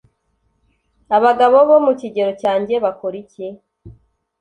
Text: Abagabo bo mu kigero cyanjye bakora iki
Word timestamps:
Abagabo 1.17 1.57
bo 1.69 1.77
mu 1.85 1.91
kigero 2.01 2.31
cyanjye 2.41 2.73
bakora 2.83 3.15
iki 3.23 3.47